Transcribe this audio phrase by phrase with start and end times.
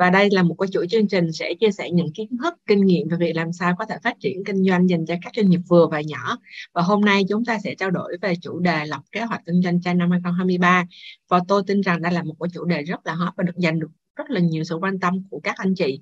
[0.00, 2.86] và đây là một cái chuỗi chương trình sẽ chia sẻ những kiến thức, kinh
[2.86, 5.50] nghiệm về việc làm sao có thể phát triển kinh doanh dành cho các doanh
[5.50, 6.36] nghiệp vừa và nhỏ.
[6.74, 9.62] Và hôm nay chúng ta sẽ trao đổi về chủ đề lập kế hoạch kinh
[9.62, 10.84] doanh cho năm 2023.
[11.30, 13.56] Và tôi tin rằng đây là một cái chủ đề rất là hot và được
[13.56, 16.00] dành được rất là nhiều sự quan tâm của các anh chị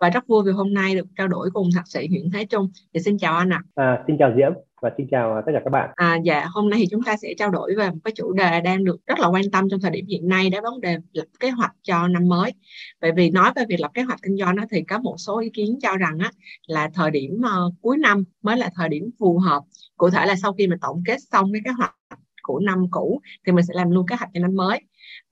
[0.00, 2.70] và rất vui vì hôm nay được trao đổi cùng thạc sĩ Nguyễn Thế Trung.
[2.94, 3.60] Thì xin chào anh ạ.
[3.74, 3.84] À.
[3.84, 4.52] à, xin chào Diễm
[4.84, 5.90] và xin chào à, tất cả các bạn.
[5.94, 8.60] À, dạ, hôm nay thì chúng ta sẽ trao đổi về một cái chủ đề
[8.60, 11.24] đang được rất là quan tâm trong thời điểm hiện nay đó vấn đề lập
[11.40, 12.52] kế hoạch cho năm mới.
[13.00, 15.40] Bởi vì nói về việc lập kế hoạch kinh doanh đó, thì có một số
[15.40, 16.30] ý kiến cho rằng á,
[16.66, 19.62] là thời điểm uh, cuối năm mới là thời điểm phù hợp.
[19.96, 21.94] Cụ thể là sau khi mình tổng kết xong cái kế hoạch
[22.42, 24.80] của năm cũ thì mình sẽ làm luôn kế hoạch cho năm mới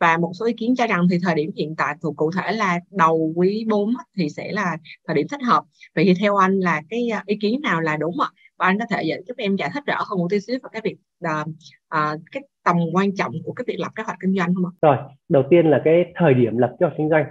[0.01, 2.53] và một số ý kiến cho rằng thì thời điểm hiện tại thuộc cụ thể
[2.53, 4.77] là đầu quý 4 thì sẽ là
[5.07, 7.97] thời điểm thích hợp vậy thì theo anh là cái à, ý kiến nào là
[7.97, 8.29] đúng ạ
[8.63, 10.83] và anh có thể giúp em giải thích rõ hơn một tí xíu về cái
[10.85, 11.49] việc uh,
[11.95, 14.73] uh, cái tầm quan trọng của cái việc lập kế hoạch kinh doanh không ạ?
[14.83, 14.97] Rồi
[15.29, 17.25] đầu tiên là cái thời điểm lập kế hoạch kinh doanh.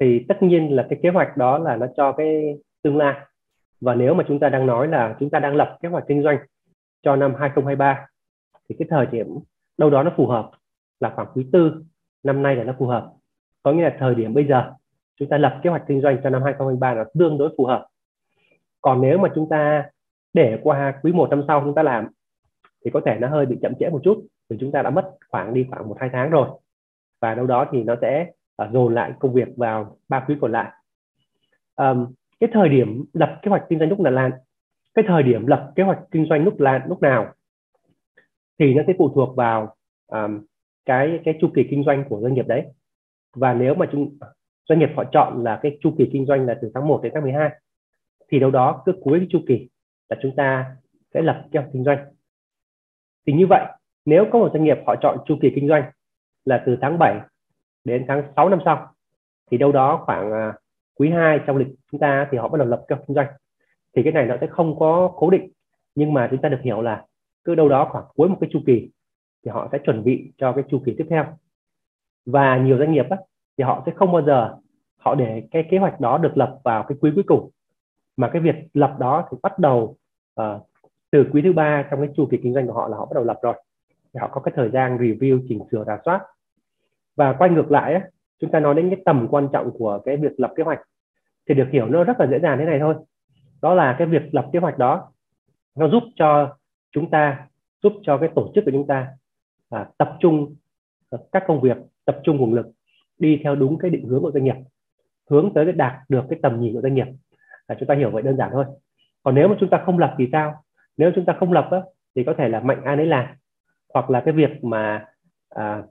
[0.00, 3.14] Thì tất nhiên là cái kế hoạch đó là nó cho cái tương lai.
[3.80, 6.22] Và nếu mà chúng ta đang nói là chúng ta đang lập kế hoạch kinh
[6.22, 6.38] doanh
[7.02, 8.06] cho năm 2023
[8.68, 9.26] thì cái thời điểm
[9.78, 10.50] đâu đó nó phù hợp
[11.00, 11.72] là khoảng quý tư
[12.22, 13.12] năm nay là nó phù hợp.
[13.62, 14.72] Có nghĩa là thời điểm bây giờ
[15.16, 17.86] chúng ta lập kế hoạch kinh doanh cho năm 2023 là tương đối phù hợp.
[18.80, 19.84] Còn nếu mà chúng ta
[20.36, 22.08] để qua quý một năm sau chúng ta làm
[22.84, 25.10] thì có thể nó hơi bị chậm trễ một chút vì chúng ta đã mất
[25.28, 26.48] khoảng đi khoảng một hai tháng rồi.
[27.20, 28.26] Và đâu đó thì nó sẽ
[28.62, 30.72] uh, dồn lại công việc vào ba quý còn lại.
[31.76, 32.06] Um,
[32.40, 34.30] cái thời điểm lập kế hoạch kinh doanh lúc nào lan
[34.94, 37.32] cái thời điểm lập kế hoạch kinh doanh lúc là lúc nào
[38.58, 39.76] thì nó sẽ phụ thuộc vào
[40.06, 40.40] um,
[40.84, 42.64] cái cái chu kỳ kinh doanh của doanh nghiệp đấy.
[43.36, 44.18] Và nếu mà chúng
[44.68, 47.12] doanh nghiệp họ chọn là cái chu kỳ kinh doanh là từ tháng 1 đến
[47.14, 47.50] tháng 12
[48.28, 49.68] thì đâu đó cứ cuối cái chu kỳ
[50.08, 50.76] là chúng ta
[51.14, 51.98] sẽ lập kế hoạch kinh doanh.
[53.26, 53.64] Thì như vậy
[54.04, 55.90] nếu có một doanh nghiệp họ chọn chu kỳ kinh doanh
[56.44, 57.20] là từ tháng 7
[57.84, 58.92] đến tháng 6 năm sau
[59.50, 60.54] thì đâu đó khoảng à,
[60.94, 63.26] quý 2 trong lịch chúng ta thì họ bắt đầu lập kế hoạch kinh doanh.
[63.96, 65.50] Thì cái này nó sẽ không có cố định
[65.94, 67.04] nhưng mà chúng ta được hiểu là
[67.44, 68.90] cứ đâu đó khoảng cuối một cái chu kỳ
[69.44, 71.24] thì họ sẽ chuẩn bị cho cái chu kỳ tiếp theo.
[72.26, 73.16] Và nhiều doanh nghiệp á,
[73.58, 74.56] thì họ sẽ không bao giờ
[74.96, 77.50] họ để cái kế hoạch đó được lập vào cái quý cuối cùng
[78.16, 79.96] mà cái việc lập đó thì bắt đầu
[80.40, 80.62] uh,
[81.10, 83.14] từ quý thứ ba trong cái chu kỳ kinh doanh của họ là họ bắt
[83.14, 83.54] đầu lập rồi.
[84.14, 86.20] Thì họ có cái thời gian review chỉnh sửa rà soát.
[87.16, 88.00] Và quay ngược lại á,
[88.40, 90.80] chúng ta nói đến cái tầm quan trọng của cái việc lập kế hoạch.
[91.48, 92.94] Thì được hiểu nó rất là dễ dàng thế này thôi.
[93.62, 95.12] Đó là cái việc lập kế hoạch đó
[95.76, 96.56] nó giúp cho
[96.92, 97.48] chúng ta
[97.82, 99.08] giúp cho cái tổ chức của chúng ta
[99.70, 100.54] à, tập trung
[101.10, 102.66] ờ, các công việc tập trung nguồn lực
[103.18, 104.56] đi theo đúng cái định hướng của doanh nghiệp
[105.30, 107.06] hướng tới cái đạt được cái tầm nhìn của doanh nghiệp.
[107.68, 108.64] Là chúng ta hiểu vậy đơn giản thôi
[109.26, 110.54] còn nếu mà chúng ta không lập thì sao?
[110.96, 111.80] Nếu chúng ta không lập á,
[112.16, 113.26] thì có thể là mạnh ai nấy làm.
[113.94, 115.04] Hoặc là cái việc mà
[115.48, 115.82] à,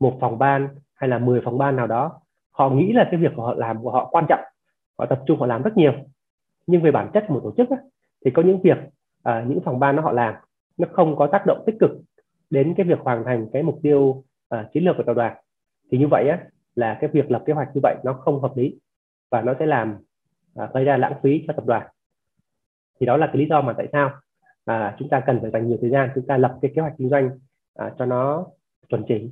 [0.00, 3.32] một phòng ban hay là 10 phòng ban nào đó họ nghĩ là cái việc
[3.36, 4.40] của họ làm của họ quan trọng
[4.98, 5.92] họ tập trung họ làm rất nhiều.
[6.66, 7.76] Nhưng về bản chất một tổ chức á,
[8.24, 8.78] thì có những việc
[9.22, 10.34] à, những phòng ban nó họ làm
[10.78, 11.90] nó không có tác động tích cực
[12.50, 15.36] đến cái việc hoàn thành cái mục tiêu à, chiến lược của tập đoàn.
[15.90, 16.38] Thì như vậy á
[16.74, 18.78] là cái việc lập kế hoạch như vậy nó không hợp lý
[19.30, 19.96] và nó sẽ làm
[20.54, 21.86] à, gây ra lãng phí cho tập đoàn
[23.00, 24.10] thì đó là cái lý do mà tại sao
[24.66, 26.94] mà chúng ta cần phải dành nhiều thời gian chúng ta lập cái kế hoạch
[26.98, 27.30] kinh doanh
[27.74, 28.46] à, cho nó
[28.88, 29.30] chuẩn chỉnh.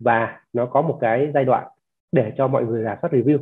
[0.00, 1.68] Và nó có một cái giai đoạn
[2.12, 3.38] để cho mọi người giả soát review.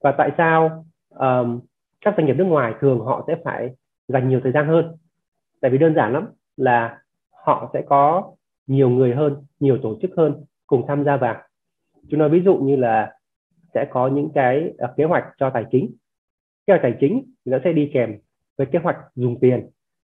[0.00, 1.60] Và tại sao um,
[2.00, 3.70] các doanh nghiệp nước ngoài thường họ sẽ phải
[4.08, 4.96] dành nhiều thời gian hơn?
[5.60, 8.32] Tại vì đơn giản lắm là họ sẽ có
[8.66, 11.42] nhiều người hơn nhiều tổ chức hơn cùng tham gia vào.
[12.08, 13.12] Chúng nói ví dụ như là
[13.74, 15.94] sẽ có những cái uh, kế hoạch cho tài chính.
[16.66, 18.18] Kế hoạch tài chính nó sẽ đi kèm
[18.62, 19.70] với kế hoạch dùng tiền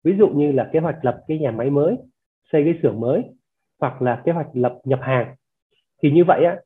[0.04, 1.96] ví dụ như là kế hoạch lập cái nhà máy mới
[2.52, 3.24] xây cái xưởng mới
[3.80, 5.34] hoặc là kế hoạch lập nhập hàng
[6.02, 6.56] thì như vậy á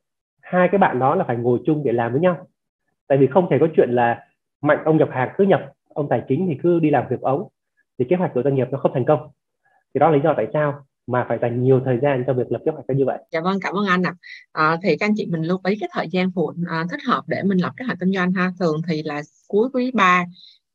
[0.41, 2.47] hai cái bạn đó là phải ngồi chung để làm với nhau
[3.07, 4.27] tại vì không thể có chuyện là
[4.61, 7.47] mạnh ông nhập hàng cứ nhập ông tài chính thì cứ đi làm việc ống
[7.99, 9.19] thì kế hoạch của doanh nghiệp nó không thành công
[9.93, 12.51] thì đó là lý do tại sao mà phải dành nhiều thời gian cho việc
[12.51, 13.17] lập kế hoạch như vậy.
[13.31, 14.13] Dạ vâng, cảm ơn anh ạ.
[14.51, 14.77] À.
[14.83, 17.43] thì các anh chị mình lưu ý cái thời gian phù à, thích hợp để
[17.43, 18.51] mình lập kế hoạch kinh doanh ha.
[18.59, 20.25] Thường thì là cuối quý 3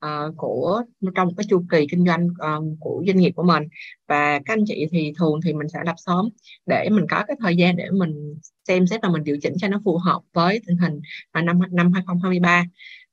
[0.05, 0.83] Ờ, của
[1.15, 3.63] trong cái chu kỳ kinh doanh uh, của doanh nghiệp của mình.
[4.09, 6.29] Và các anh chị thì thường thì mình sẽ lập sớm
[6.67, 9.69] để mình có cái thời gian để mình xem xét và mình điều chỉnh cho
[9.69, 11.01] nó phù hợp với tình hình
[11.33, 12.65] à, năm năm 2023 à,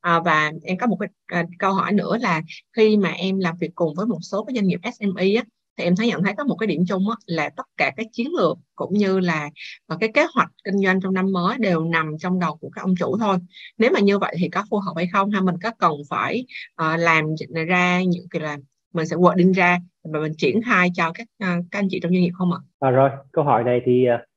[0.02, 2.42] ờ, và em có một cái à, câu hỏi nữa là
[2.74, 5.44] khi mà em làm việc cùng với một số cái doanh nghiệp SME á,
[5.82, 8.06] thì em thấy nhận thấy có một cái điểm chung á, là tất cả các
[8.12, 9.50] chiến lược cũng như là
[9.88, 12.82] và cái kế hoạch kinh doanh trong năm mới đều nằm trong đầu của các
[12.82, 13.38] ông chủ thôi.
[13.78, 16.46] Nếu mà như vậy thì có phù hợp hay không hay mình có cần phải
[16.82, 17.26] uh, làm
[17.68, 18.58] ra những cái là
[18.94, 22.12] mình sẽ định ra và mình triển khai cho các uh, các anh chị trong
[22.12, 22.60] doanh nghiệp không ạ?
[22.80, 24.28] À, rồi câu hỏi này thì uh,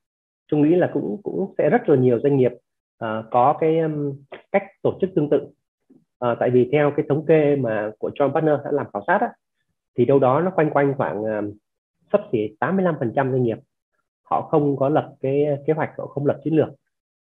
[0.51, 2.53] Trung nghĩ là cũng cũng sẽ rất là nhiều doanh nghiệp
[3.05, 4.13] uh, có cái um,
[4.53, 5.39] cách tổ chức tương tự.
[6.25, 9.19] Uh, tại vì theo cái thống kê mà của John Partner đã làm khảo sát
[9.21, 9.29] á,
[9.97, 11.55] thì đâu đó nó quanh quanh khoảng ờ, uh,
[12.13, 13.59] sắp xỉ 85% doanh nghiệp.
[14.23, 16.69] Họ không có lập cái ờ, kế hoạch họ không lập chiến lược.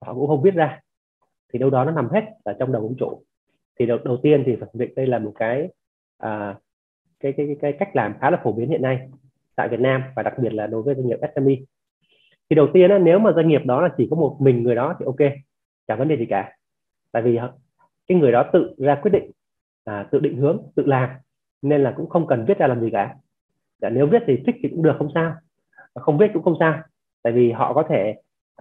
[0.01, 0.79] Họ cũng không viết ra.
[1.53, 3.23] Thì đâu đó nó nằm hết ở trong đầu ông chủ.
[3.79, 5.69] Thì đầu, đầu tiên thì phải định đây là một cái
[6.17, 6.55] à,
[7.19, 9.09] cái, cái, cái cái cách làm khá là phổ biến hiện nay
[9.55, 11.55] tại Việt Nam và đặc biệt là đối với doanh nghiệp SME
[12.49, 14.75] thì đầu tiên á, nếu mà doanh nghiệp đó là chỉ có một mình người
[14.75, 15.31] đó thì ok
[15.87, 16.57] chẳng vấn đề gì cả.
[17.11, 17.39] Tại vì
[18.07, 19.31] cái người đó tự ra quyết định
[19.83, 21.09] à, tự định hướng tự làm
[21.61, 23.15] nên là cũng không cần viết ra làm gì cả.
[23.81, 25.33] Dạ, nếu viết thì thích thì cũng được không sao.
[25.93, 26.81] Không viết cũng không sao.
[27.23, 28.15] Tại vì họ có thể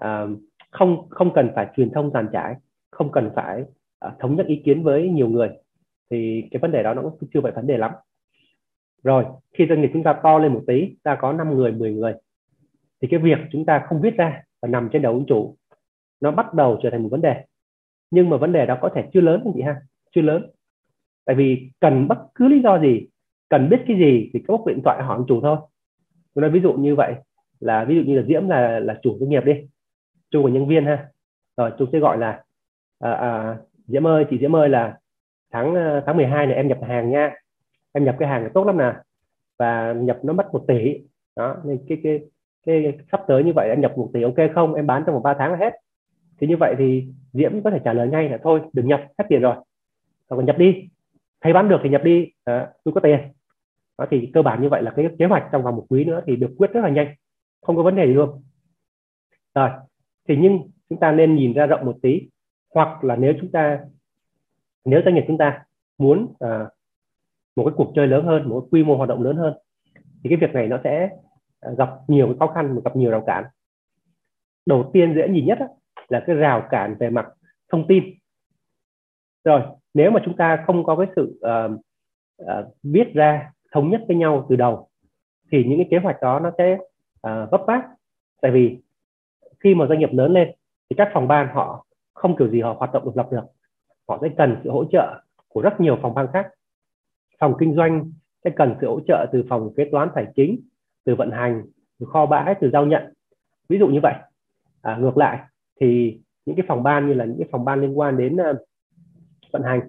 [0.04, 0.38] uh,
[0.70, 2.54] không không cần phải truyền thông giàn trải
[2.90, 3.62] không cần phải
[4.06, 5.50] uh, thống nhất ý kiến với nhiều người.
[6.10, 7.92] Thì cái vấn đề đó nó cũng chưa phải vấn đề lắm.
[9.02, 11.92] Rồi khi doanh nghiệp chúng ta to lên một tí ta có 5 người 10
[11.92, 12.14] người.
[13.02, 15.56] Thì cái việc chúng ta không viết ra và nằm trên đầu ông chủ
[16.20, 17.44] nó bắt đầu trở thành một vấn đề.
[18.10, 19.76] Nhưng mà vấn đề đó có thể chưa lớn anh chị ha?
[20.14, 20.50] Chưa lớn
[21.26, 23.06] tại vì cần bất cứ lý do gì
[23.48, 25.56] cần biết cái gì thì các bốc điện thoại hỏi ông chủ thôi.
[26.34, 27.14] Tôi nói ví dụ như vậy
[27.60, 29.52] là ví dụ như là diễm là là chủ doanh nghiệp đi
[30.30, 31.08] chung của nhân viên ha.
[31.56, 32.44] Rồi chúng sẽ gọi là
[32.98, 33.56] à, à,
[33.86, 34.98] diễm ơi chị diễm ơi là
[35.52, 37.34] tháng ờ, tháng 12 này em nhập hàng nha.
[37.92, 38.92] Em nhập cái hàng này tốt lắm nè.
[39.58, 41.00] Và nhập nó mất một tỷ.
[41.36, 42.20] Đó nên cái cái
[42.66, 44.74] cái sắp tới như vậy em nhập một tỷ ok không?
[44.74, 45.74] Em bán trong một ba tháng là hết.
[46.40, 49.24] Thì như vậy thì diễm có thể trả lời ngay là thôi đừng nhập hết
[49.28, 49.56] tiền rồi.
[50.30, 50.88] Hoặc nhập đi
[51.46, 53.20] thấy bán được thì nhập đi à, tôi có tiền.
[53.98, 56.20] Đó thì cơ bản như vậy là cái kế hoạch trong vòng một quý nữa
[56.26, 57.14] thì được quyết rất là nhanh
[57.62, 58.42] không có vấn đề gì luôn.
[59.54, 59.70] Rồi
[60.28, 62.28] thì nhưng chúng ta nên nhìn ra rộng một tí
[62.74, 63.80] hoặc là nếu chúng ta
[64.84, 65.64] nếu doanh nghiệp chúng ta
[65.98, 66.68] muốn à,
[67.56, 69.54] một cái cuộc chơi lớn hơn một cái quy mô hoạt động lớn hơn
[70.24, 71.08] thì cái việc này nó sẽ
[71.60, 73.44] ờ, gặp nhiều cái khó khăn gặp nhiều rào cản.
[74.66, 75.58] Đầu tiên dễ nhìn nhất
[76.08, 77.26] là cái rào cản về mặt
[77.72, 78.04] thông tin.
[79.44, 79.62] Rồi
[79.96, 81.80] nếu mà chúng ta không có cái sự uh,
[82.42, 84.88] uh, viết ra thống nhất với nhau từ đầu
[85.52, 86.78] thì những cái kế hoạch đó nó sẽ
[87.26, 87.82] uh, vấp váp
[88.42, 88.78] tại vì
[89.60, 90.50] khi mà doanh nghiệp lớn lên
[90.90, 93.44] thì các phòng ban họ không kiểu gì họ hoạt động độc lập được.
[94.08, 96.48] Họ sẽ cần sự hỗ trợ của rất nhiều phòng ban khác.
[97.38, 98.10] Phòng kinh doanh
[98.44, 100.60] sẽ cần sự hỗ trợ từ phòng kế toán tài chính
[101.04, 101.62] từ vận hành
[102.00, 103.12] từ kho bãi từ giao nhận.
[103.68, 104.14] Ví dụ như vậy.
[104.82, 105.38] À, ngược lại
[105.80, 108.56] thì những cái phòng ban như là những cái phòng ban liên quan đến uh,
[109.52, 109.80] vận hành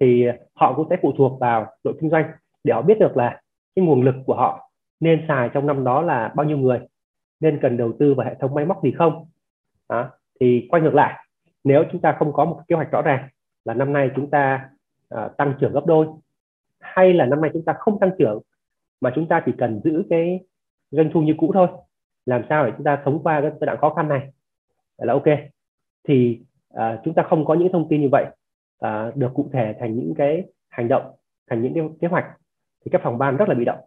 [0.00, 2.30] thì họ cũng sẽ phụ thuộc vào đội kinh doanh
[2.64, 3.40] để họ biết được là
[3.76, 6.80] cái nguồn lực của họ nên xài trong năm đó là bao nhiêu người
[7.40, 9.26] nên cần đầu tư vào hệ thống máy móc gì không
[9.88, 10.10] đó.
[10.40, 11.24] thì quay ngược lại
[11.64, 13.28] nếu chúng ta không có một kế hoạch rõ ràng
[13.64, 14.70] là năm nay chúng ta
[15.14, 16.06] uh, tăng trưởng gấp đôi
[16.80, 18.42] hay là năm nay chúng ta không tăng trưởng
[19.00, 20.40] mà chúng ta chỉ cần giữ cái
[20.90, 21.68] doanh thu như cũ thôi
[22.26, 24.30] làm sao để chúng ta sống qua cái giai đoạn khó khăn này
[24.98, 25.38] là ok
[26.08, 26.40] thì
[26.74, 28.26] uh, chúng ta không có những thông tin như vậy
[28.86, 31.14] uh, được cụ thể thành những cái hành động
[31.50, 32.24] thành những cái kế hoạch
[32.84, 33.78] thì các phòng ban rất là bị động.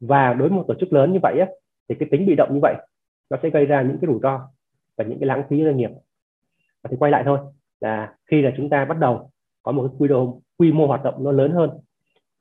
[0.00, 1.46] Và đối với một tổ chức lớn như vậy á,
[1.88, 2.74] thì cái tính bị động như vậy
[3.30, 4.50] nó sẽ gây ra những cái rủi ro
[4.96, 5.90] và những cái lãng phí doanh nghiệp.
[6.82, 7.38] Và thì quay lại thôi
[7.80, 9.30] là khi là chúng ta bắt đầu
[9.62, 11.70] có một cái quy đồ quy mô hoạt động nó lớn hơn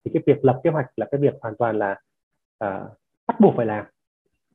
[0.06, 1.91] thì cái việc lập kế hoạch là cái việc hoàn toàn là
[2.63, 2.97] uh,
[3.27, 3.85] bắt buộc phải làm.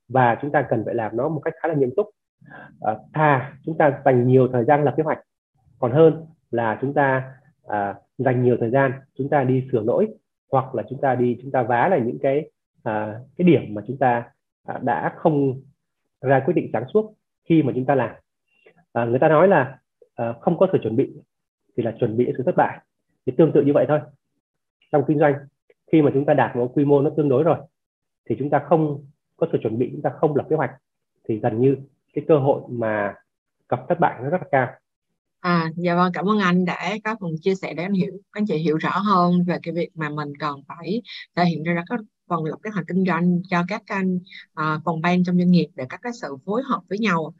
[0.09, 2.07] Và chúng ta cần phải làm nó một cách khá là nghiêm túc.
[2.81, 5.19] À, uh, thà chúng ta dành nhiều thời gian lập kế hoạch.
[5.79, 7.33] Còn hơn là chúng ta
[7.67, 10.09] à, dành nhiều thời gian chúng ta đi sửa lỗi
[10.53, 12.51] hoặc là chúng ta đi chúng ta vá lại những cái
[12.83, 14.31] à, cái điểm mà chúng ta
[14.65, 15.61] à, đã không
[16.21, 17.15] ra quyết định sáng suốt
[17.49, 18.11] khi mà chúng ta làm.
[18.93, 19.79] À, người ta nói là
[20.15, 21.13] à, không có sự chuẩn bị
[21.77, 22.79] thì là chuẩn bị sự thất bại.
[23.27, 24.01] Thì tương tự như vậy thôi.
[24.93, 25.35] Trong kinh doanh
[25.93, 27.59] khi mà chúng ta đạt một quy mô nó tương đối rồi
[28.29, 29.05] thì chúng ta không
[29.37, 30.71] có sự chuẩn bị chúng ta không lập kế hoạch
[31.29, 31.77] thì gần như
[32.15, 33.15] cái cơ hội mà
[33.69, 34.69] gặp thất bại nó rất là cao.
[35.43, 38.47] À, dạ vâng, cảm ơn anh đã có phần chia sẻ để anh hiểu, anh
[38.47, 41.03] chị hiểu rõ hơn về cái việc mà mình cần phải
[41.37, 44.17] thể hiện ra các phần lập kế hoạch kinh doanh cho các anh
[44.61, 47.35] uh, phòng ban trong doanh nghiệp để các cái sự phối hợp với nhau.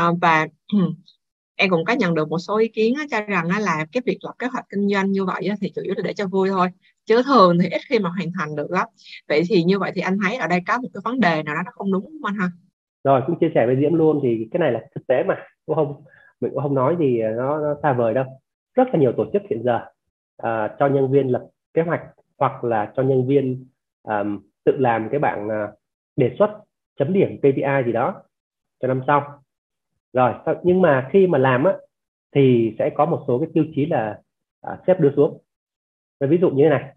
[0.00, 0.46] Uh, và
[1.56, 4.34] em cũng có nhận được một số ý kiến cho rằng là cái việc lập
[4.38, 6.68] kế hoạch kinh doanh như vậy thì chủ yếu là để cho vui thôi
[7.04, 8.88] chứ thường thì ít khi mà hoàn thành được lắm.
[9.28, 11.54] Vậy thì như vậy thì anh thấy ở đây có một cái vấn đề nào
[11.54, 12.50] đó nó không đúng không anh ha?
[13.04, 15.34] Rồi cũng chia sẻ với diễm luôn thì cái này là thực tế mà
[15.66, 16.04] đúng không?
[16.44, 18.24] Mình cũng không nói gì à, nó, nó xa vời đâu.
[18.74, 19.80] Rất là nhiều tổ chức hiện giờ
[20.36, 22.02] à, cho nhân viên lập kế hoạch
[22.38, 23.66] hoặc là cho nhân viên
[24.02, 25.78] um, tự làm cái bảng uh,
[26.16, 26.50] đề xuất
[26.98, 28.22] chấm điểm KPI gì đó
[28.80, 29.42] cho năm sau.
[30.12, 30.32] Rồi
[30.62, 31.72] nhưng mà khi mà làm á
[32.34, 34.20] thì sẽ có một số cái tiêu chí là
[34.72, 35.38] uh, sếp đưa xuống.
[36.20, 36.94] Ví dụ như thế này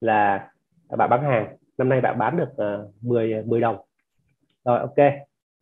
[0.00, 0.50] là
[0.96, 2.50] bạn bán hàng năm nay bạn bán được
[2.84, 3.76] uh, 10 10 đồng.
[4.64, 4.96] Rồi ok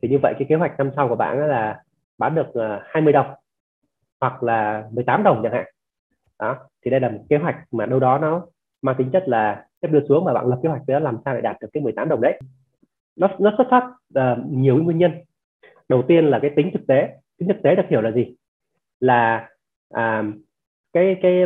[0.02, 1.83] thì như vậy cái kế hoạch năm sau của bạn là
[2.18, 3.34] bán được ờ, 20 đồng
[4.20, 5.64] hoặc là 18 đồng chẳng hạn.
[6.38, 8.46] Đó thì đây là một kế hoạch mà đâu đó nó
[8.82, 11.34] mang tính chất là sẽ đưa xuống và bạn lập kế hoạch để làm sao
[11.34, 12.40] để đạt được cái 18 đồng đấy.
[13.16, 13.84] Nó nó xuất phát
[14.18, 15.12] uh, nhiều nguyên nhân.
[15.88, 17.08] Đầu tiên là cái tính thực tế.
[17.38, 18.36] Tính thực tế được hiểu là gì?
[19.00, 19.48] Là
[19.90, 20.22] à,
[20.92, 21.44] cái cái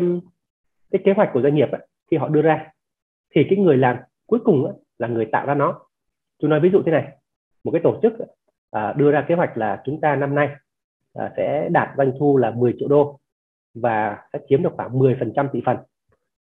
[0.90, 2.70] cái kế hoạch của doanh nghiệp ấy, khi họ đưa ra
[3.34, 3.96] thì cái người làm
[4.26, 5.80] cuối cùng ấy, là người tạo ra nó.
[6.38, 7.08] Tôi nói ví dụ thế này
[7.64, 8.12] một cái tổ chức
[8.70, 10.48] à, đưa ra kế hoạch là chúng ta năm nay
[11.14, 13.18] à, sẽ đạt doanh thu là 10 triệu đô
[13.74, 15.76] và sẽ chiếm được khoảng 10% thị phần.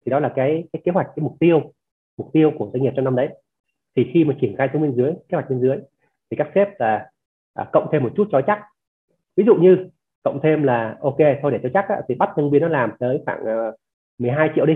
[0.06, 1.62] Thì đó là cái cái kế hoạch cái mục tiêu
[2.18, 3.30] mục tiêu của doanh nghiệp trong năm đấy.
[3.96, 5.78] Thì khi mà triển khai xuống bên dưới kế hoạch bên dưới
[6.30, 7.10] thì các sếp là
[7.54, 8.62] à, cộng thêm một chút cho chắc.
[9.36, 9.90] Ví dụ như
[10.24, 12.92] cộng thêm là ok thôi để cho chắc á, thì bắt nhân viên nó làm
[13.00, 13.76] tới khoảng ờ, uh,
[14.18, 14.74] 12 triệu đi.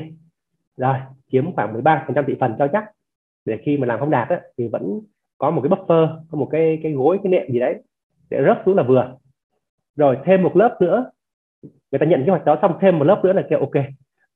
[0.78, 0.96] Rồi
[1.32, 2.86] chiếm khoảng 13 phần trăm thị phần cho chắc.
[3.46, 5.02] Để khi mà làm không đạt á, thì vẫn
[5.40, 7.76] có một cái buffer có một cái cái gối cái nệm gì đấy
[8.30, 9.16] để rớt xuống là vừa.
[9.96, 11.12] Rồi thêm một lớp nữa
[11.64, 13.86] người ta nhận kế hoạch đó xong thêm một lớp nữa là kêu ok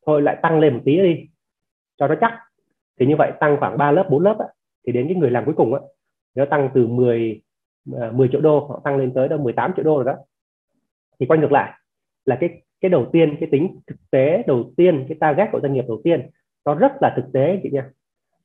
[0.05, 1.27] thôi lại tăng lên một tí đi
[1.97, 2.39] cho nó chắc.
[2.99, 4.45] Thì như vậy tăng khoảng 3 lớp 4 lớp á,
[4.87, 5.79] thì đến cái người làm cuối cùng á
[6.35, 7.41] nó tăng từ 10
[7.85, 10.15] 10 ờ, triệu đô họ tăng lên tới đâu 18 triệu đô rồi đó.
[11.19, 11.73] Thì quay ngược lại
[12.25, 15.73] là cái cái đầu tiên cái tính thực tế đầu tiên cái target của doanh
[15.73, 16.29] nghiệp đầu tiên
[16.65, 17.89] nó rất là thực tế chị nha.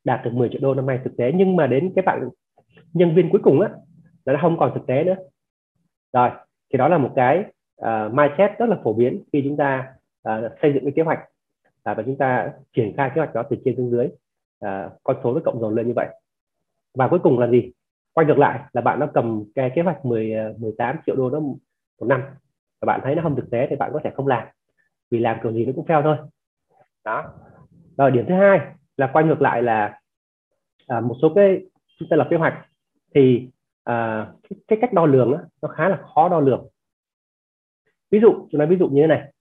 [0.05, 2.29] Đạt được 10 triệu đô năm nay thực tế nhưng mà đến cái bạn
[2.93, 3.71] nhân viên cuối cùng á
[4.25, 5.17] là nó không còn thực tế nữa.
[6.13, 6.31] Rồi
[6.73, 7.45] thì đó là một cái
[7.83, 9.93] uh, mindset rất là phổ biến khi chúng ta
[10.29, 11.19] uh, xây dựng cái kế hoạch
[11.91, 14.07] uh, và chúng ta triển khai kế hoạch đó từ trên xuống dưới
[14.65, 16.09] uh, con số nó cộng dồn lên như vậy.
[16.95, 17.73] Và cuối cùng là gì?
[18.13, 21.41] Quay ngược lại là bạn nó cầm cái kế hoạch 10 18 triệu đô đó
[21.41, 22.23] một năm
[22.81, 24.49] và bạn thấy nó không thực tế thì bạn có thể không làm.
[25.11, 26.17] Vì làm kiểu gì nó cũng fail thôi.
[27.05, 27.25] Đó.
[27.97, 28.61] Rồi điểm thứ hai
[28.97, 30.01] là quay ngược lại là
[30.87, 31.61] à, một số cái
[31.99, 32.67] chúng ta lập kế hoạch
[33.15, 33.51] thì
[33.85, 36.69] à, cái, cái cách đo lường đó, nó khá là khó đo lường.
[38.11, 39.33] Ví dụ chúng ta ví dụ như thế này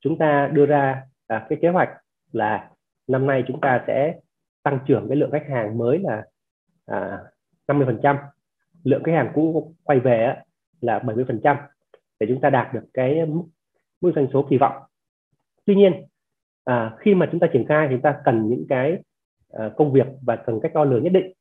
[0.00, 1.90] chúng ta đưa ra à, cái kế hoạch
[2.32, 2.70] là
[3.06, 4.18] năm nay chúng ta sẽ
[4.62, 6.24] tăng trưởng cái lượng khách hàng mới là
[6.86, 7.18] à,
[7.66, 8.16] 50%
[8.84, 10.44] lượng khách hàng cũ quay về á,
[10.80, 11.56] là 70%
[12.20, 13.42] để chúng ta đạt được cái mức,
[14.00, 14.82] mức doanh số kỳ vọng.
[15.64, 16.06] Tuy nhiên
[16.64, 19.02] à, khi mà chúng ta triển khai thì chúng ta cần những cái
[19.52, 21.32] à, công việc và cần cách đo lường nhất định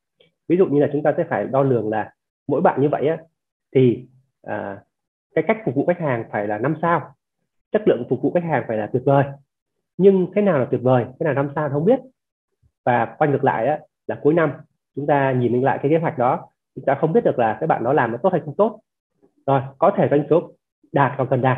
[0.51, 2.13] ví dụ như là chúng ta sẽ phải đo lường là
[2.47, 3.17] mỗi bạn như vậy á,
[3.75, 4.07] thì
[4.43, 4.79] à,
[5.35, 7.13] cái cách phục vụ khách hàng phải là năm sao.
[7.71, 9.23] Chất lượng phục vụ khách hàng phải là tuyệt vời.
[9.97, 11.99] Nhưng thế nào là tuyệt vời thế nào năm sao không biết.
[12.85, 14.51] Và quay ngược lại á, là cuối năm
[14.95, 17.67] chúng ta nhìn lại cái kế hoạch đó chúng ta không biết được là các
[17.67, 18.79] bạn đó làm nó tốt hay không tốt.
[19.47, 20.51] Rồi có thể doanh số
[20.91, 21.57] đạt hoặc cần đạt.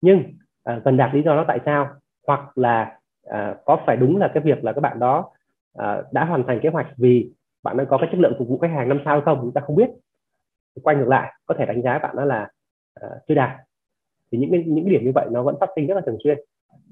[0.00, 0.22] Nhưng
[0.64, 1.88] à, cần đạt lý do nó tại sao?
[2.26, 2.98] Hoặc là
[3.30, 5.30] à, có phải đúng là cái việc là các bạn đó
[5.78, 7.30] à, đã hoàn thành kế hoạch vì
[7.62, 9.52] bạn đang có cái chất lượng phục vụ khách hàng năm sao hay không chúng
[9.52, 9.90] ta không biết.
[10.82, 12.50] Quay ngược lại có thể đánh giá bạn đó là
[13.06, 13.50] uh, chưa đạt.
[14.32, 16.18] Thì những cái những cái điểm như vậy nó vẫn phát sinh rất là thường
[16.24, 16.38] xuyên.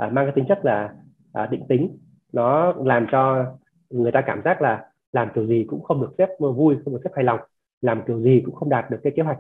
[0.07, 0.95] Uh, mang cái tính chất là
[1.43, 1.99] uh, định tính.
[2.33, 3.55] Nó làm cho
[3.91, 7.01] người ta cảm giác là làm kiểu gì cũng không được xếp vui không được
[7.05, 7.41] xếp hài lòng.
[7.81, 9.39] Làm kiểu gì cũng không đạt được cái kế hoạch.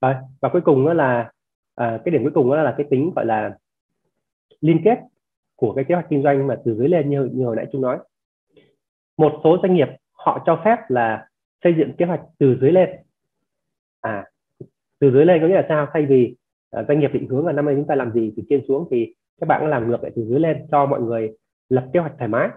[0.00, 1.30] Rồi và cuối cùng đó là
[1.80, 3.58] uh, cái điểm cuối cùng đó là cái tính gọi là
[4.60, 4.98] liên kết
[5.56, 7.82] của cái kế hoạch kinh doanh mà từ dưới lên như như hồi nãy chúng
[7.82, 7.98] nói
[9.16, 11.28] một số doanh nghiệp họ cho phép là
[11.64, 12.88] xây dựng kế hoạch từ dưới lên.
[14.00, 14.24] À
[15.00, 15.86] từ dưới lên có nghĩa là sao?
[15.92, 16.36] Thay vì
[16.80, 18.88] uh, doanh nghiệp định hướng là năm nay chúng ta làm gì từ trên xuống
[18.90, 21.36] thì các bạn làm ngược lại từ dưới lên cho mọi người
[21.68, 22.48] lập kế hoạch thoải mái.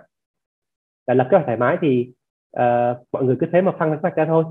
[1.08, 2.12] Là lập kế hoạch thoải mái thì
[2.58, 4.44] uh, mọi người cứ thế mà phăng kế hoạch ra thôi.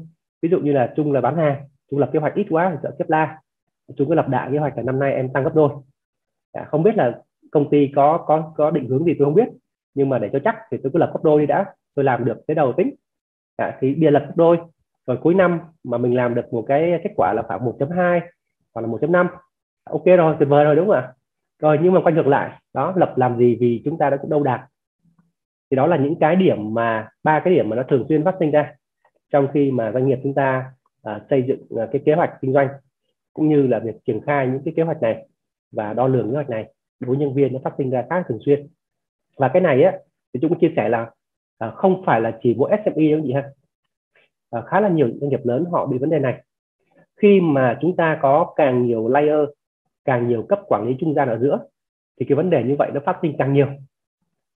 [0.43, 2.79] Ví dụ như là chung là bán hàng chung lập kế hoạch ít quá thì
[2.83, 3.39] sợ tiếp la.
[3.97, 5.71] Chúng cứ lập đại kế hoạch là năm nay em tăng gấp đôi.
[6.53, 9.49] À, không biết là công ty có có có định hướng gì tôi không biết
[9.95, 12.25] nhưng mà để cho chắc thì tôi cứ lập gấp đôi đi đã tôi làm
[12.25, 12.95] được cái đầu tính.
[13.57, 14.59] À, thì bia lập gấp đôi
[15.07, 18.21] rồi cuối năm mà mình làm được một cái kết quả là khoảng 1.2
[18.75, 19.39] hoặc là 1.5 dạ,
[19.85, 21.13] ok rồi tuyệt vời rồi đúng không ạ?
[21.59, 24.31] Rồi nhưng mà quay ngược lại đó lập làm gì vì chúng ta đã cũng
[24.31, 24.61] đâu đạt
[25.71, 28.35] thì đó là những cái điểm mà ba cái điểm mà nó thường xuyên phát
[28.41, 28.75] sinh ra
[29.33, 30.73] trong khi mà doanh nghiệp chúng ta
[31.03, 32.69] à, xây dựng à, cái kế hoạch kinh doanh
[33.33, 35.29] cũng như là việc triển khai những cái kế hoạch này
[35.73, 36.73] và đo lường kế hoạch này.
[37.01, 38.69] Đối với nhân viên nó phát sinh ra khá thường xuyên.
[39.37, 39.93] Và cái này á
[40.35, 41.11] thì chúng tôi chia sẻ là
[41.59, 43.51] à, không phải là chỉ mỗi SME đâu chị ha.
[44.51, 46.45] À, khá là nhiều doanh nghiệp lớn họ bị vấn đề này.
[47.17, 49.49] Khi mà chúng ta có càng nhiều layer
[50.05, 51.59] càng nhiều cấp quản lý trung gian ở giữa
[52.21, 53.67] thì cái vấn đề như vậy nó phát sinh càng nhiều.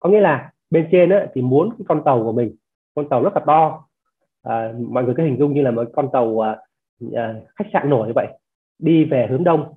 [0.00, 2.56] Có nghĩa là bên trên á, thì muốn cái con tàu của mình
[2.94, 3.84] con tàu rất là to.
[4.42, 6.56] À, mọi người cứ hình dung như là một con tàu à,
[7.14, 8.26] à, khách sạn nổi như vậy
[8.78, 9.74] đi về hướng đông.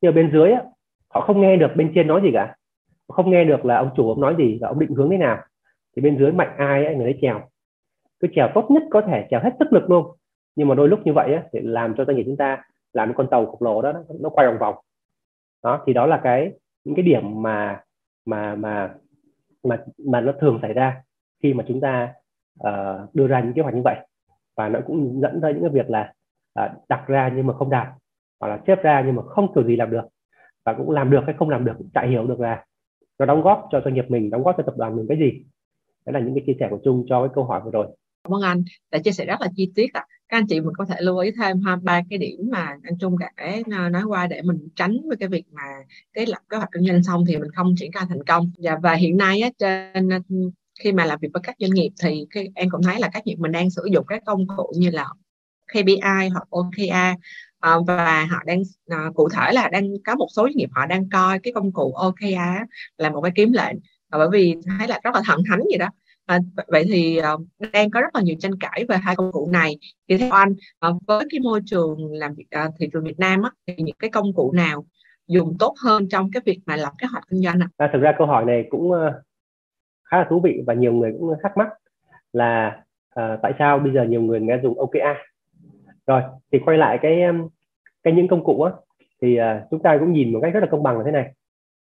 [0.00, 0.62] Nhưng ở bên dưới á,
[1.08, 2.56] họ không nghe được bên trên nói gì cả.
[3.08, 5.38] Không nghe được là ông chủ ông nói gì và ông định hướng thế nào
[5.96, 7.40] thì bên dưới mạnh ai ấy, người ấy trèo.
[8.20, 10.16] Cứ trèo tốt nhất có thể trèo hết sức lực luôn.
[10.56, 13.08] Nhưng mà đôi lúc như vậy ấy, thì làm cho doanh nghiệp chúng ta làm
[13.08, 14.74] cái con tàu khổng lồ đó nó quay vòng vòng.
[15.64, 16.52] Đó thì đó là cái
[16.84, 17.80] những cái điểm mà
[18.26, 18.94] mà mà
[19.64, 21.02] mà mà nó thường xảy ra
[21.42, 22.14] khi mà chúng ta
[22.68, 23.96] uh, đưa ra những kế hoạch như vậy.
[24.56, 26.12] Và nó cũng dẫn tới những cái việc là
[26.60, 27.88] uh, đặt ra nhưng mà không đạt
[28.40, 30.04] hoặc là xếp ra nhưng mà không kiểu gì làm được.
[30.64, 32.64] Và cũng làm được hay không làm được cũng chả hiểu được là
[33.18, 35.44] nó đóng góp cho doanh nghiệp mình đóng góp cho tập đoàn mình cái gì
[36.06, 37.86] đó là những cái chia sẻ của Trung cho cái câu hỏi vừa rồi.
[38.24, 40.06] Cảm ơn anh đã chia sẻ rất là chi tiết ạ.
[40.28, 42.98] Các anh chị mình có thể lưu ý thêm ha ba cái điểm mà anh
[42.98, 43.30] Trung đã
[43.70, 45.62] à, nói qua để mình tránh với cái việc mà
[46.12, 48.50] cái lập kế hoạch kinh doanh xong thì mình không triển khai thành công.
[48.58, 50.18] Và, và hiện nay á, trên à,
[50.80, 53.14] khi mà làm việc với các doanh nghiệp thì khi, em cũng thấy là các
[53.14, 55.06] doanh nghiệp mình đang sử dụng các công cụ như là
[55.72, 57.20] KPI hoặc OKR uh,
[57.60, 60.86] à, và họ đang uh, cụ thể là đang có một số doanh nghiệp họ
[60.86, 62.62] đang coi cái công cụ OKR
[62.98, 63.76] là một cái kiếm lệnh.
[64.12, 65.88] Ờ, bởi vì thấy là rất là thần thánh gì đó
[66.26, 69.48] À, vậy thì uh, đang có rất là nhiều tranh cãi về hai công cụ
[69.52, 69.76] này.
[70.08, 70.54] Thì theo anh,
[70.88, 73.96] uh, với cái môi trường làm việc uh, thị trường Việt Nam á, thì những
[73.98, 74.84] cái công cụ nào
[75.26, 77.68] dùng tốt hơn trong cái việc mà lập kế hoạch kinh doanh ạ?
[77.76, 78.96] À, thực ra câu hỏi này cũng uh,
[80.04, 81.68] khá là thú vị và nhiều người cũng thắc mắc
[82.32, 82.82] là
[83.20, 85.18] uh, tại sao bây giờ nhiều người nghe dùng OKR.
[86.06, 87.20] Rồi thì quay lại cái
[88.02, 88.72] cái những công cụ á
[89.22, 91.32] thì uh, chúng ta cũng nhìn một cách rất là công bằng là thế này.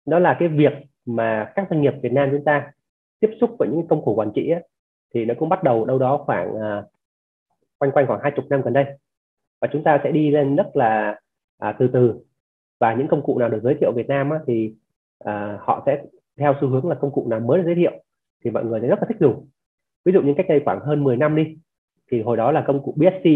[0.06, 0.74] Đó là cái việc
[1.06, 2.72] mà các doanh nghiệp Việt Nam chúng ta
[3.20, 4.68] tiếp xúc với những công cụ quản trị ấy,
[5.14, 6.84] thì nó cũng bắt đầu đâu đó khoảng à,
[7.78, 8.86] quanh quanh khoảng hai chục năm gần đây.
[9.62, 11.20] Và chúng ta sẽ đi lên rất là
[11.58, 12.20] à, từ từ.
[12.80, 14.76] Và những công cụ nào được giới thiệu Việt Nam á, thì
[15.20, 16.04] à, họ sẽ
[16.40, 17.92] theo xu hướng là công cụ nào mới được giới thiệu
[18.44, 19.48] thì mọi người sẽ rất là thích dùng.
[20.06, 21.58] Ví dụ như cách đây khoảng hơn 10 năm đi
[22.12, 23.30] thì hồi đó là công cụ BSC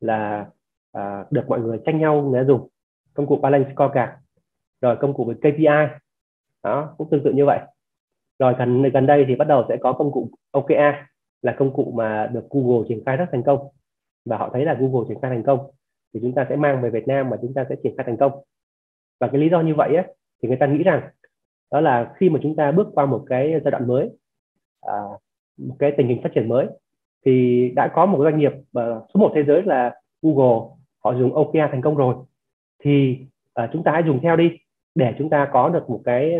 [0.00, 0.46] là
[0.92, 2.68] à, được mọi người tranh nhau để dùng.
[3.14, 4.12] Công cụ balance scorecard.
[4.80, 6.01] Rồi công cụ về KPI
[6.62, 7.60] đó cũng tương tự như vậy.
[8.38, 10.96] Rồi gần gần đây thì bắt đầu sẽ có công cụ OKR
[11.42, 13.58] là công cụ mà được Google triển khai rất thành công.
[14.24, 15.70] Và họ thấy là Google triển khai thành công
[16.14, 18.16] thì chúng ta sẽ mang về Việt Nam và chúng ta sẽ triển khai thành
[18.16, 18.32] công.
[19.20, 20.04] Và cái lý do như vậy á,
[20.42, 21.02] thì người ta nghĩ rằng
[21.72, 24.10] đó là khi mà chúng ta bước qua một cái giai đoạn mới
[24.80, 24.94] à,
[25.58, 26.66] một cái tình hình phát triển mới
[27.24, 30.68] thì đã có một doanh nghiệp uh, số một thế giới là Google
[31.04, 32.14] họ dùng OKR thành công rồi.
[32.84, 33.18] Thì
[33.62, 34.50] uh, chúng ta hãy dùng theo đi
[34.94, 36.34] để chúng ta có được một cái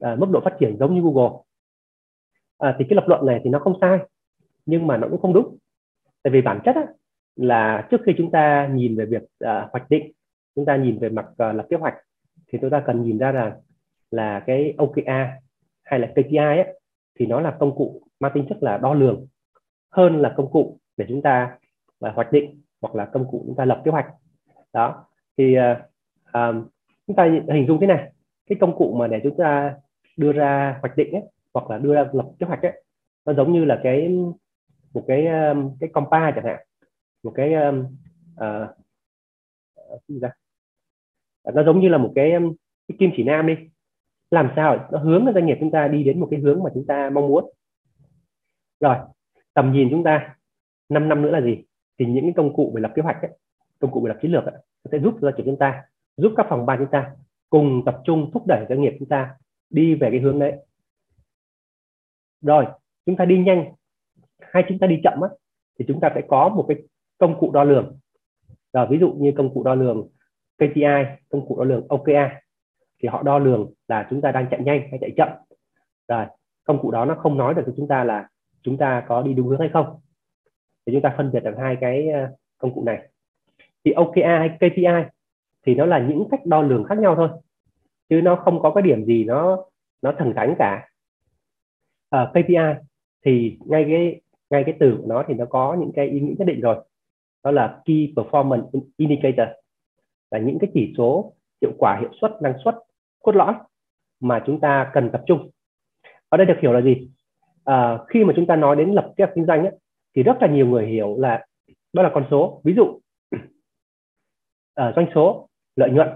[0.00, 1.38] à, mức độ phát triển giống như Google.
[2.58, 3.98] À, thì cái lập luận này thì nó không sai
[4.66, 5.56] nhưng mà nó cũng không đúng.
[6.22, 6.86] Tại vì bản chất á,
[7.36, 10.12] là trước khi chúng ta nhìn về việc à, hoạch định
[10.56, 11.94] chúng ta nhìn về mặt à, lập kế hoạch
[12.48, 13.52] thì chúng ta cần nhìn ra rằng
[14.10, 15.10] là cái OKR
[15.82, 16.80] hay là KPI ấy,
[17.18, 19.26] thì nó là công cụ mang tính chất là đo lường
[19.90, 21.58] hơn là công cụ để chúng ta
[22.00, 24.06] à, hoạch định hoặc là công cụ chúng ta lập kế hoạch.
[24.72, 25.04] Đó
[25.38, 25.86] thì à,
[26.24, 26.52] à
[27.06, 28.12] chúng ta hình dung thế này
[28.46, 29.74] cái công cụ mà để chúng ta
[30.16, 31.22] đưa ra hoạch định ấy,
[31.54, 32.82] hoặc là đưa ra lập kế hoạch ấy,
[33.24, 34.08] nó giống như là cái
[34.94, 36.66] một cái um, cái compa chẳng hạn.
[37.22, 37.84] Một cái um,
[38.34, 38.70] uh,
[40.08, 40.30] gì ra
[41.54, 42.54] nó giống như là một cái, um,
[42.88, 43.54] cái kim chỉ nam đi.
[44.30, 46.86] Làm sao nó hướng doanh nghiệp chúng ta đi đến một cái hướng mà chúng
[46.86, 47.50] ta mong muốn.
[48.80, 48.96] Rồi
[49.54, 50.36] tầm nhìn chúng ta
[50.88, 51.62] 5 năm nữa là gì?
[51.98, 53.30] Thì những cái công cụ về lập kế hoạch ấy,
[53.78, 54.54] công cụ về lập chiến lược ấy,
[54.92, 55.84] sẽ giúp cho chúng ta
[56.16, 57.10] giúp các phòng ban chúng ta
[57.50, 59.36] cùng tập trung thúc đẩy doanh nghiệp chúng ta
[59.70, 60.52] đi về cái hướng đấy.
[62.40, 62.66] Rồi,
[63.06, 63.74] chúng ta đi nhanh.
[64.40, 65.28] Hay chúng ta đi chậm á,
[65.78, 66.76] thì chúng ta sẽ có một cái
[67.18, 67.98] công cụ đo lường.
[68.72, 70.08] Rồi, ví dụ như công cụ đo lường
[70.58, 72.32] KPI công cụ đo lường OKR
[73.02, 75.28] thì họ đo lường là chúng ta đang chạy nhanh hay chạy chậm.
[76.08, 76.26] Rồi,
[76.64, 78.28] công cụ đó nó không nói được cho chúng ta là
[78.62, 80.00] chúng ta có đi đúng hướng hay không.
[80.86, 83.08] Thì chúng ta phân biệt được hai cái ờ, công cụ này.
[83.84, 85.15] Thì OKR hay KPI
[85.66, 87.28] thì nó là những cách đo lường khác nhau thôi
[88.08, 89.64] chứ nó không có cái điểm gì nó
[90.02, 90.88] nó thần thánh cả.
[92.08, 92.84] Ờ, à, KPI
[93.24, 96.34] thì ngay cái ngay cái từ của nó thì nó có những cái ý nghĩa
[96.38, 96.76] nhất định rồi.
[97.44, 99.48] Đó là key performance indicator
[100.30, 102.74] là những cái chỉ số hiệu quả hiệu suất năng suất
[103.22, 103.54] cốt lõi
[104.20, 105.50] mà chúng ta cần tập trung.
[106.28, 107.10] Ở đây được hiểu là gì?
[107.64, 109.72] À, khi mà chúng ta nói đến lập kế hoạch kinh doanh ấy,
[110.16, 111.46] thì rất là nhiều người hiểu là
[111.92, 112.60] đó là con số.
[112.64, 113.00] Ví dụ uh,
[114.96, 116.08] doanh số lợi nhuận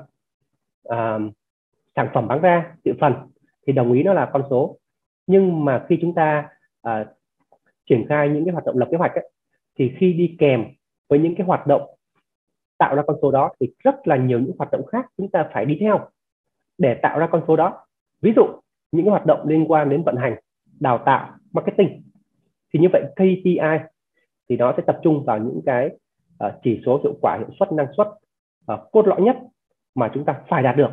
[0.84, 1.18] à,
[1.96, 3.14] sản phẩm bán ra thị phần
[3.66, 4.78] thì đồng ý nó là con số.
[5.26, 6.48] Nhưng mà khi chúng ta
[6.82, 7.06] à,
[7.88, 9.30] triển khai những cái hoạt động lập kế hoạch ấy,
[9.78, 10.64] thì khi đi kèm
[11.08, 11.82] với những cái hoạt động
[12.78, 15.50] tạo ra con số đó thì rất là nhiều những hoạt động khác chúng ta
[15.52, 16.08] phải đi theo
[16.78, 17.86] để tạo ra con số đó.
[18.22, 18.42] Ví dụ
[18.92, 20.36] những cái hoạt động liên quan đến vận hành
[20.80, 22.02] đào tạo marketing
[22.72, 23.78] thì như vậy KPI
[24.48, 25.90] thì nó sẽ tập trung vào những cái
[26.44, 28.08] uh, chỉ số hiệu quả hiệu suất năng suất
[28.74, 29.36] uh, cốt lõi nhất
[29.94, 30.90] mà chúng ta phải đạt được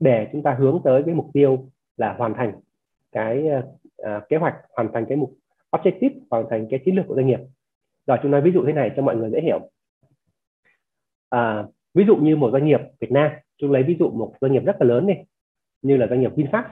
[0.00, 2.52] để chúng ta hướng tới cái mục tiêu là hoàn thành
[3.12, 3.44] cái
[4.02, 5.34] uh, kế hoạch hoàn thành cái mục
[5.70, 7.40] objective hoàn thành cái chiến lược của doanh nghiệp.
[8.06, 9.70] Rồi chúng nói ví dụ thế này cho mọi người dễ hiểu.
[11.28, 14.52] À, ví dụ như một doanh nghiệp Việt Nam chúng lấy ví dụ một doanh
[14.52, 15.14] nghiệp rất là lớn đi
[15.82, 16.68] như là doanh nghiệp VinFast.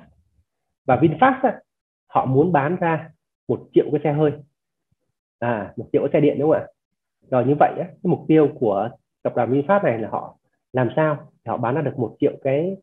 [0.86, 1.60] Và VinFast á,
[2.06, 3.10] họ muốn bán ra
[3.48, 4.32] một triệu cái xe hơi.
[5.38, 6.66] À một triệu cái xe điện đúng không ạ?
[7.30, 8.90] Rồi như vậy á, cái mục tiêu của
[9.26, 10.36] tập đoàn VinFast này là họ
[10.72, 12.76] làm sao để họ bán ra được một triệu cái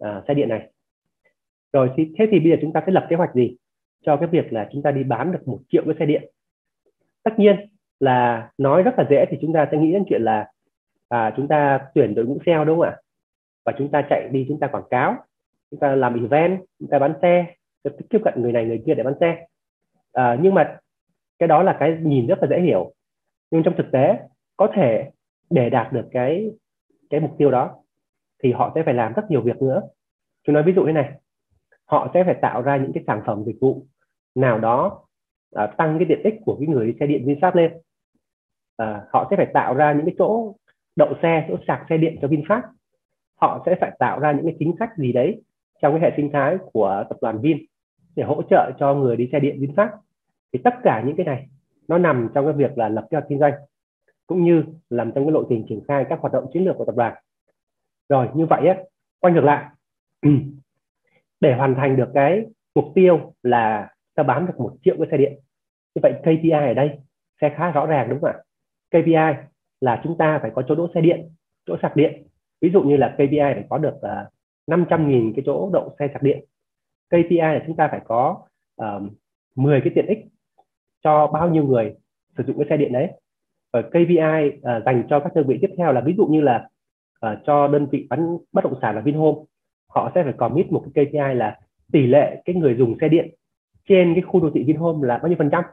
[0.00, 0.70] uh, xe điện này?
[1.72, 3.56] Rồi thì thế thì bây giờ chúng ta sẽ lập kế hoạch gì
[4.02, 6.30] cho cái việc là chúng ta đi bán được một triệu cái xe điện?
[7.22, 7.56] Tất nhiên
[8.00, 10.50] là nói rất là dễ thì chúng ta sẽ nghĩ đến chuyện là
[11.08, 12.96] à, chúng ta tuyển đội ngũ sale đúng không ạ?
[13.64, 15.16] Và chúng ta chạy đi chúng ta quảng cáo
[15.70, 17.46] chúng ta làm event chúng ta bán xe
[18.10, 19.46] tiếp cận người này người kia để bán xe.
[20.12, 20.78] À, nhưng mà
[21.38, 22.92] cái đó là cái nhìn rất là dễ hiểu.
[23.50, 24.18] Nhưng trong thực tế
[24.56, 25.10] có thể
[25.54, 26.50] để đạt được cái
[27.10, 27.74] cái mục tiêu đó
[28.42, 29.82] thì họ sẽ phải làm rất nhiều việc nữa.
[30.46, 31.12] Chúng nói ví dụ thế này
[31.84, 33.86] họ sẽ phải tạo ra những cái sản phẩm dịch vụ
[34.34, 35.04] nào đó
[35.54, 37.72] à, tăng cái tiện ích của cái người đi xe điện VinFast lên.
[38.76, 40.54] À, họ sẽ phải tạo ra những cái chỗ
[40.96, 42.62] đậu xe chỗ sạc xe điện cho VinFast
[43.40, 45.42] họ sẽ phải tạo ra những cái chính sách gì đấy
[45.82, 47.58] trong cái hệ sinh thái của tập đoàn Vin
[48.16, 49.90] để hỗ trợ cho người đi xe điện VinFast
[50.52, 51.46] thì tất cả những cái này
[51.88, 53.52] nó nằm trong cái việc là lập kế hoạch kinh doanh
[54.26, 56.84] cũng như làm trong cái lộ trình triển khai các hoạt động chiến lược của
[56.84, 57.14] tập đoàn.
[58.08, 58.76] Rồi như vậy á
[59.20, 59.66] quay ngược lại
[61.40, 65.16] để hoàn thành được cái mục tiêu là ta bán được một triệu cái xe
[65.16, 65.32] điện.
[65.94, 66.90] Như vậy KPI ở đây
[67.40, 68.42] sẽ khá rõ ràng đúng không ạ?
[68.90, 69.46] KPI
[69.80, 71.30] là chúng ta phải có chỗ đỗ xe điện
[71.66, 72.26] chỗ sạc điện.
[72.60, 74.26] Ví dụ như là KPI phải có được ờ,
[74.70, 76.44] uh, 500.000 cái chỗ đậu xe sạc điện.
[77.08, 78.42] KPI là chúng ta phải có
[78.76, 79.12] ờ, uh,
[79.54, 80.18] 10 cái tiện ích
[81.02, 81.94] cho bao nhiêu người
[82.36, 83.08] sử dụng cái xe điện đấy.
[83.74, 86.26] Ờ, và KPI uh, ờ, dành cho các đơn vị tiếp theo là ví dụ
[86.26, 86.68] như là
[87.26, 89.38] uh, cho đơn vị bán bất động sản là Vinhome.
[89.88, 91.58] Họ sẽ phải commit một cái KPI là
[91.92, 93.34] tỷ lệ cái người dùng xe điện
[93.88, 95.64] trên cái khu đô thị Vinhome là bao nhiêu phần trăm.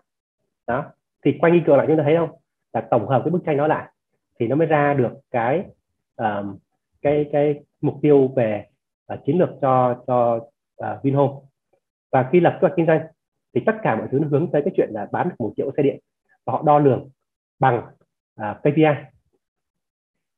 [0.67, 0.85] Đó
[1.25, 2.29] thì quay nghi cờ lại chúng ta thấy không?
[2.73, 3.91] Là tổng hợp cái bức tranh đó lại.
[4.39, 5.63] Thì nó mới ra được cái
[6.21, 6.45] uh,
[7.01, 8.65] cái cái mục tiêu về
[9.13, 11.33] uh, chiến lược cho cho uh, Vinhome.
[12.11, 13.01] Và khi lập kế hoạch kinh doanh
[13.55, 15.71] thì tất cả mọi thứ nó hướng tới cái chuyện là bán được một triệu
[15.77, 15.99] xe điện.
[16.45, 17.09] Và họ đo lường
[17.61, 17.81] bằng
[18.35, 18.83] à, KPI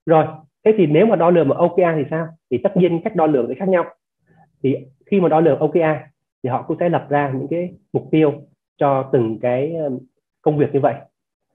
[0.06, 0.26] rồi
[0.66, 2.28] thế thì nếu mà đo lường bằng OKR thì sao?
[2.52, 3.86] Thì tất nhiên cách đo lường sẽ khác nhau.
[4.64, 5.98] Thì khi mà đo lường OKR
[6.44, 8.34] thì họ cũng sẽ lập ra những cái mục tiêu
[8.78, 9.76] cho từng cái
[10.42, 10.96] công việc như vậy.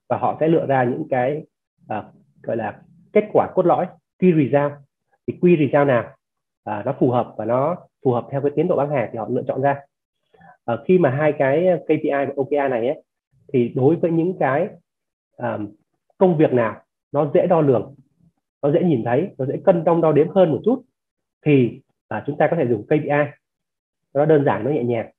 [0.08, 1.44] Và họ sẽ lựa ra những cái
[1.88, 2.04] à,
[2.42, 2.80] gọi là
[3.12, 3.86] kết quả cốt lõi
[4.18, 4.72] key result.
[5.26, 6.04] Thì key result nào?
[6.64, 9.18] À, nó phù hợp và nó phù hợp theo cái tiến độ bán hàng thì
[9.18, 9.80] họ lựa chọn ra.
[10.64, 13.02] À, khi mà hai cái KPI và OKR này ấy,
[13.52, 14.68] thì đối với những cái
[15.38, 15.68] um,
[16.18, 17.94] công việc nào nó dễ đo lường
[18.62, 20.82] nó dễ nhìn thấy nó dễ cân đong đo đếm hơn một chút
[21.46, 23.38] thì à, chúng ta có thể dùng KPI
[24.14, 25.10] nó đơn giản nó nhẹ nhàng.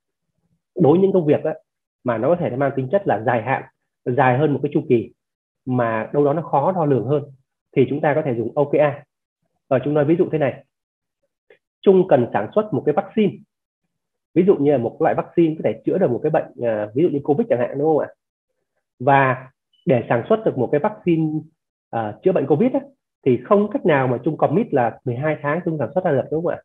[0.75, 1.51] Đối với những công việc đó,
[2.03, 3.63] mà nó có thể mang tính chất là dài hạn
[4.05, 5.13] dài hơn một cái chu kỳ
[5.65, 7.23] mà đâu đó nó khó đo lường hơn
[7.75, 8.97] thì chúng ta có thể dùng OKR
[9.67, 10.65] và chúng nói ví dụ thế này.
[11.81, 13.33] Trung cần sản xuất một cái vaccine.
[14.33, 16.87] Ví dụ như là một loại vaccine có thể chữa được một cái bệnh à,
[16.95, 18.09] ví dụ như covid chẳng hạn đúng không ạ?
[18.99, 19.51] Và
[19.89, 21.25] để sản xuất được một cái vaccine
[21.95, 22.79] uh, chữa bệnh covid á,
[23.25, 26.23] thì không cách nào mà Trung commit là 12 tháng Trung sản xuất ra được
[26.31, 26.61] đúng không ạ?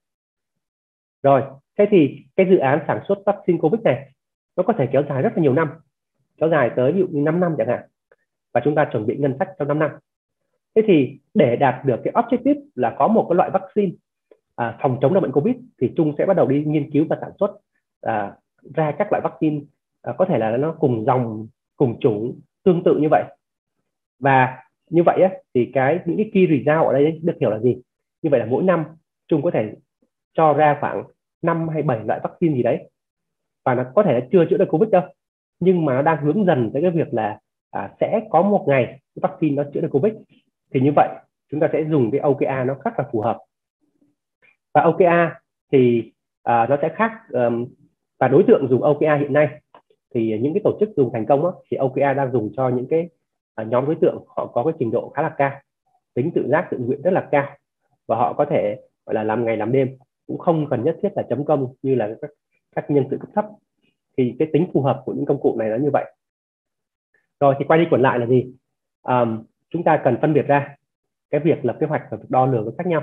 [1.23, 1.43] Rồi
[1.79, 4.13] thế thì cái dự án sản xuất vaccine covid này
[4.57, 5.69] nó có thể kéo dài rất là nhiều năm
[6.37, 7.81] kéo dài tới ví dụ như 5 năm chẳng hạn
[8.55, 9.91] và chúng ta chuẩn bị ngân sách trong 5 năm.
[10.75, 13.93] Thế thì để đạt được cái objective là có một cái loại vaccine
[14.57, 17.17] à, phòng chống được bệnh covid thì trung sẽ bắt đầu đi nghiên cứu và
[17.21, 17.51] sản xuất
[18.01, 18.37] à,
[18.75, 19.61] ra các loại vaccine
[20.03, 23.25] à, có thể là nó cùng dòng cùng chủng tương tự như vậy.
[24.19, 27.59] Và như vậy á, thì cái những cái key result ở đây được hiểu là
[27.59, 27.77] gì?
[28.23, 28.85] Như vậy là mỗi năm
[29.29, 29.73] trung có thể
[30.35, 31.05] cho ra khoảng
[31.43, 32.91] 5 hay 7 loại vaccine gì đấy.
[33.65, 35.03] Và nó có thể là chưa chữa được covid đâu.
[35.61, 37.39] Nhưng mà nó đang hướng dần tới cái việc là
[37.71, 40.13] à, sẽ có một ngày cái vaccine nó chữa được covid.
[40.75, 41.09] Thì như vậy
[41.51, 43.39] chúng ta sẽ dùng cái Oka nó rất là phù hợp.
[44.75, 45.41] Và Oka
[45.73, 47.67] thì à, nó sẽ khác um,
[48.19, 49.61] và đối tượng dùng Oka hiện nay
[50.15, 52.87] thì những cái tổ chức dùng thành công á thì OKR đang dùng cho những
[52.91, 53.09] cái
[53.55, 55.61] à, nhóm đối tượng họ có cái trình độ khá là cao
[56.15, 57.47] tính tự giác tự nguyện rất là cao
[58.07, 59.97] và họ có thể gọi là làm ngày làm đêm
[60.27, 62.31] cũng không cần nhất thiết là chấm công như là các,
[62.77, 63.47] các nhân sự cấp thấp.
[64.17, 66.15] Thì cái tính phù hợp của những công cụ này nó như vậy.
[67.41, 68.55] Rồi thì quay đi quẩn lại là gì?
[69.03, 70.77] Um, chúng ta cần phân biệt ra
[71.31, 73.03] cái việc lập kế hoạch và việc đo lường nó khác nhau.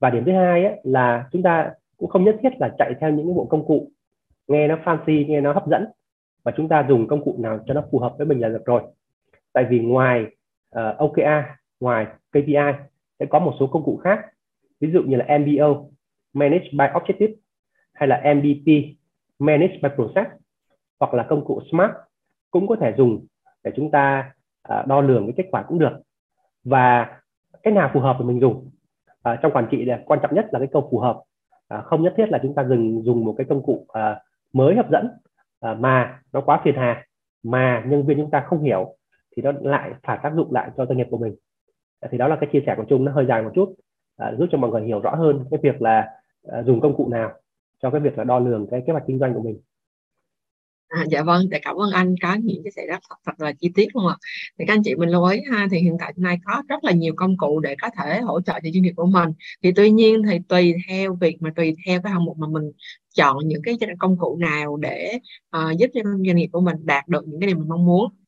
[0.00, 3.10] Và điểm thứ hai ấy, là chúng ta cũng không nhất thiết là chạy theo
[3.10, 3.90] những cái bộ công cụ
[4.48, 5.86] nghe nó fancy nghe nó hấp dẫn
[6.44, 8.64] và chúng ta dùng công cụ nào cho nó phù hợp với mình là được
[8.64, 8.82] rồi.
[9.52, 10.26] Tại vì ngoài
[10.70, 11.46] ờ, uh, OKR
[11.80, 12.72] ngoài KPI
[13.18, 14.26] sẽ có một số công cụ khác.
[14.80, 15.84] Ví dụ như là MBO
[16.32, 17.34] Manage by Objective
[17.92, 18.96] hay là MVP
[19.38, 20.30] Manage by Process
[21.00, 21.92] hoặc là công cụ SMART
[22.50, 23.26] cũng có thể dùng
[23.64, 24.32] để chúng ta
[24.72, 26.00] uh, đo lường cái kết quả cũng được.
[26.64, 27.18] Và
[27.62, 28.70] cái nào phù hợp thì mình dùng.
[29.22, 31.22] À, trong quản trị là quan trọng nhất là cái câu phù hợp.
[31.68, 34.20] À, không nhất thiết là chúng ta dừng dùng một cái công cụ à,
[34.52, 35.08] mới hấp dẫn
[35.64, 37.06] à, mà nó quá phiền hà
[37.42, 38.96] mà nhân viên chúng ta không hiểu
[39.36, 41.34] thì nó lại phải tác dụng lại cho doanh nghiệp của mình
[42.00, 43.74] à, thì đó là cái chia sẻ của chung nó hơi dài một chút
[44.16, 46.08] à, giúp cho mọi người hiểu rõ hơn cái việc là
[46.52, 47.32] à, dùng công cụ nào
[47.82, 49.60] cho cái việc là đo lường cái kế hoạch kinh doanh của mình
[50.88, 53.52] À, dạ vâng, để cảm ơn anh có những cái sẻ rất thật, thật là
[53.60, 54.16] chi tiết luôn ạ.
[54.58, 56.92] Thì các anh chị mình lưu ý ha, thì hiện tại nay có rất là
[56.92, 59.28] nhiều công cụ để có thể hỗ trợ cho doanh nghiệp của mình.
[59.62, 62.72] Thì tuy nhiên thì tùy theo việc mà tùy theo cái hạng mục mà mình
[63.14, 65.18] chọn những cái công cụ nào để
[65.56, 68.14] uh, giúp cho doanh nghiệp của mình đạt được những cái điều mình mong muốn.